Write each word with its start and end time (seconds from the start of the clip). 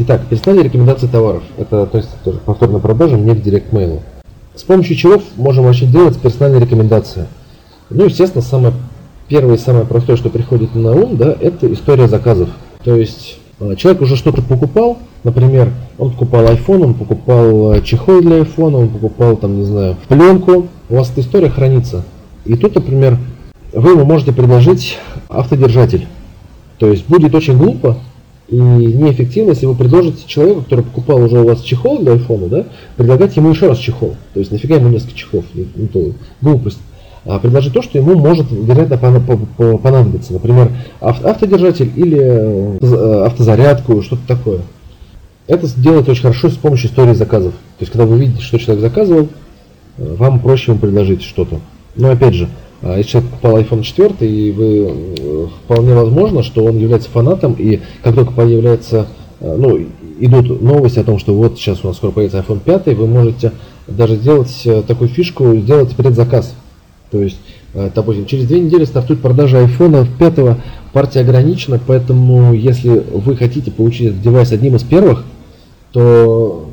Итак, 0.00 0.20
персональные 0.30 0.66
рекомендации 0.66 1.08
товаров. 1.08 1.42
Это 1.56 1.84
то 1.86 1.98
есть 1.98 2.08
тоже 2.22 2.38
повторная 2.38 2.78
продажа 2.78 3.16
не 3.16 3.34
к 3.34 3.42
директ-мейлу. 3.42 4.00
С 4.54 4.62
помощью 4.62 4.94
чего 4.94 5.20
можем 5.34 5.64
вообще 5.64 5.86
делать 5.86 6.16
персональные 6.20 6.60
рекомендации? 6.60 7.26
Ну, 7.90 8.04
естественно, 8.04 8.42
самое 8.42 8.74
первое 9.26 9.56
и 9.56 9.58
самое 9.58 9.84
простое, 9.84 10.16
что 10.16 10.30
приходит 10.30 10.76
на 10.76 10.92
ум, 10.92 11.16
да, 11.16 11.36
это 11.40 11.72
история 11.72 12.06
заказов. 12.06 12.48
То 12.84 12.94
есть 12.94 13.40
э, 13.58 13.74
человек 13.74 14.00
уже 14.00 14.14
что-то 14.14 14.40
покупал, 14.40 14.98
например, 15.24 15.72
он 15.98 16.12
покупал 16.12 16.44
iPhone, 16.44 16.84
он 16.84 16.94
покупал 16.94 17.72
э, 17.72 17.82
чехол 17.82 18.20
для 18.20 18.38
iPhone, 18.38 18.76
он 18.76 18.88
покупал 18.90 19.36
там, 19.36 19.58
не 19.58 19.64
знаю, 19.64 19.96
пленку, 20.06 20.68
у 20.90 20.94
вас 20.94 21.10
эта 21.10 21.22
история 21.22 21.50
хранится. 21.50 22.04
И 22.44 22.54
тут, 22.54 22.76
например, 22.76 23.18
вы 23.72 23.90
ему 23.90 24.04
можете 24.04 24.32
предложить 24.32 24.96
автодержатель. 25.28 26.06
То 26.78 26.86
есть 26.86 27.08
будет 27.08 27.34
очень 27.34 27.58
глупо 27.58 27.96
и 28.48 28.56
неэффективно, 28.56 29.50
если 29.50 29.66
вы 29.66 29.74
предложите 29.74 30.26
человеку, 30.26 30.62
который 30.62 30.84
покупал 30.84 31.22
уже 31.22 31.40
у 31.40 31.46
вас 31.46 31.60
чехол 31.60 31.98
для 31.98 32.14
iPhone, 32.14 32.48
да, 32.48 32.64
предлагать 32.96 33.36
ему 33.36 33.50
еще 33.50 33.68
раз 33.68 33.78
чехол. 33.78 34.16
То 34.32 34.40
есть 34.40 34.50
нафига 34.50 34.76
ему 34.76 34.88
несколько 34.88 35.14
чехлов, 35.14 35.44
это 35.54 36.12
глупость. 36.40 36.78
А 37.26 37.38
предложить 37.38 37.74
то, 37.74 37.82
что 37.82 37.98
ему 37.98 38.14
может, 38.14 38.46
вероятно, 38.50 38.96
понадобиться. 39.76 40.32
Например, 40.32 40.72
автодержатель 41.00 41.92
или 41.94 42.18
э, 42.18 43.24
автозарядку, 43.26 44.00
что-то 44.00 44.22
такое. 44.26 44.60
Это 45.46 45.68
делать 45.78 46.08
очень 46.08 46.22
хорошо 46.22 46.48
с 46.48 46.54
помощью 46.54 46.88
истории 46.88 47.12
заказов. 47.12 47.52
То 47.52 47.82
есть, 47.82 47.92
когда 47.92 48.06
вы 48.06 48.18
видите, 48.18 48.40
что 48.42 48.58
человек 48.58 48.80
заказывал, 48.80 49.28
э, 49.98 50.14
вам 50.14 50.40
проще 50.40 50.72
ему 50.72 50.80
предложить 50.80 51.22
что-то. 51.22 51.60
Но 51.96 52.10
опять 52.10 52.34
же, 52.34 52.48
если 52.82 53.10
человек 53.10 53.30
покупал 53.30 53.58
iPhone 53.58 53.82
4, 53.82 54.14
и 54.20 54.52
вы 54.52 54.86
э, 55.18 55.46
вполне 55.64 55.94
возможно, 55.94 56.42
что 56.42 56.64
он 56.64 56.78
является 56.78 57.10
фанатом, 57.10 57.54
и 57.58 57.80
как 58.02 58.14
только 58.14 58.32
появляется, 58.32 59.08
э, 59.40 59.56
ну, 59.56 59.80
идут 60.20 60.62
новости 60.62 61.00
о 61.00 61.04
том, 61.04 61.18
что 61.18 61.34
вот 61.34 61.58
сейчас 61.58 61.84
у 61.84 61.88
нас 61.88 61.96
скоро 61.96 62.12
появится 62.12 62.38
iPhone 62.38 62.60
5, 62.60 62.96
вы 62.96 63.06
можете 63.08 63.52
даже 63.88 64.16
сделать 64.16 64.62
э, 64.64 64.82
такую 64.86 65.08
фишку, 65.08 65.56
сделать 65.56 65.94
предзаказ. 65.96 66.54
То 67.10 67.22
есть, 67.22 67.38
допустим, 67.72 68.26
через 68.26 68.44
две 68.46 68.60
недели 68.60 68.84
стартует 68.84 69.22
продажа 69.22 69.62
iPhone 69.64 70.06
5, 70.18 70.58
партия 70.92 71.20
ограничена, 71.20 71.80
поэтому 71.84 72.52
если 72.52 72.90
вы 72.90 73.34
хотите 73.34 73.70
получить 73.70 74.08
этот 74.08 74.20
девайс 74.20 74.52
одним 74.52 74.76
из 74.76 74.82
первых, 74.82 75.24
то 75.92 76.68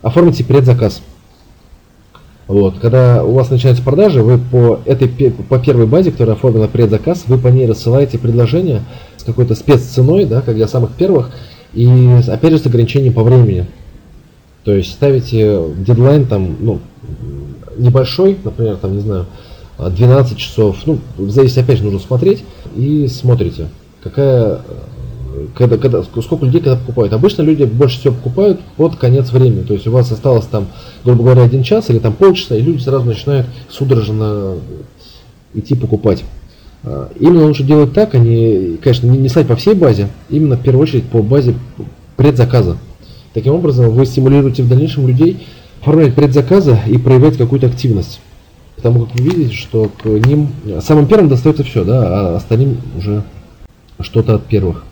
оформите 0.00 0.42
предзаказ. 0.42 1.02
Вот. 2.52 2.74
Когда 2.80 3.24
у 3.24 3.32
вас 3.32 3.48
начинаются 3.48 3.82
продажи, 3.82 4.22
вы 4.22 4.36
по 4.36 4.78
этой 4.84 5.08
по 5.08 5.58
первой 5.58 5.86
базе, 5.86 6.10
которая 6.10 6.36
оформила 6.36 6.66
предзаказ, 6.66 7.24
вы 7.26 7.38
по 7.38 7.48
ней 7.48 7.66
рассылаете 7.66 8.18
предложение 8.18 8.82
с 9.16 9.24
какой-то 9.24 9.54
спецценой, 9.54 10.26
да, 10.26 10.42
как 10.42 10.54
для 10.56 10.68
самых 10.68 10.92
первых, 10.92 11.30
и 11.72 11.88
опять 12.28 12.52
же 12.52 12.58
с 12.58 12.66
ограничением 12.66 13.14
по 13.14 13.22
времени. 13.22 13.64
То 14.64 14.74
есть 14.74 14.92
ставите 14.92 15.62
дедлайн 15.78 16.26
там, 16.26 16.58
ну, 16.60 16.80
небольшой, 17.78 18.36
например, 18.44 18.76
там, 18.76 18.96
не 18.96 19.00
знаю, 19.00 19.24
12 19.78 20.36
часов, 20.36 20.76
ну, 20.84 20.98
зависит, 21.16 21.56
опять 21.56 21.78
же, 21.78 21.84
нужно 21.84 22.00
смотреть, 22.00 22.44
и 22.76 23.06
смотрите, 23.06 23.68
какая 24.02 24.60
когда, 25.54 25.76
когда, 25.76 26.02
сколько 26.02 26.44
людей 26.44 26.60
когда 26.60 26.76
покупают. 26.76 27.12
Обычно 27.12 27.42
люди 27.42 27.64
больше 27.64 27.98
всего 27.98 28.14
покупают 28.14 28.60
под 28.76 28.96
конец 28.96 29.30
времени. 29.32 29.62
То 29.62 29.74
есть 29.74 29.86
у 29.86 29.90
вас 29.90 30.10
осталось 30.10 30.46
там, 30.46 30.68
грубо 31.04 31.24
говоря, 31.24 31.42
один 31.42 31.62
час 31.62 31.90
или 31.90 31.98
там 31.98 32.12
полчаса, 32.12 32.56
и 32.56 32.62
люди 32.62 32.82
сразу 32.82 33.04
начинают 33.04 33.46
судорожно 33.68 34.56
идти 35.54 35.74
покупать. 35.74 36.24
А, 36.84 37.10
именно 37.18 37.46
лучше 37.46 37.62
делать 37.62 37.92
так, 37.92 38.14
а 38.14 38.18
не, 38.18 38.76
конечно, 38.82 39.06
не, 39.06 39.18
не 39.18 39.28
стать 39.28 39.46
по 39.46 39.56
всей 39.56 39.74
базе, 39.74 40.08
именно 40.28 40.56
в 40.56 40.62
первую 40.62 40.82
очередь 40.82 41.04
по 41.04 41.22
базе 41.22 41.54
предзаказа. 42.16 42.76
Таким 43.34 43.54
образом, 43.54 43.90
вы 43.90 44.04
стимулируете 44.04 44.62
в 44.62 44.68
дальнейшем 44.68 45.06
людей 45.06 45.46
оформлять 45.80 46.14
предзаказы 46.14 46.78
и 46.86 46.98
проявлять 46.98 47.36
какую-то 47.36 47.66
активность. 47.66 48.20
Потому 48.76 49.06
как 49.06 49.14
вы 49.14 49.24
видите, 49.24 49.54
что 49.54 49.90
к 50.02 50.06
ним 50.06 50.48
самым 50.80 51.06
первым 51.06 51.28
достается 51.28 51.62
все, 51.62 51.84
да, 51.84 52.02
а 52.04 52.36
остальным 52.36 52.78
уже 52.96 53.22
что-то 54.00 54.34
от 54.34 54.44
первых. 54.44 54.84